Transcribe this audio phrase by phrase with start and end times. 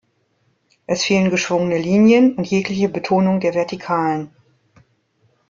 [0.87, 4.31] Es fehlen geschwungene Linien und jegliche Betonung der Vertikalen.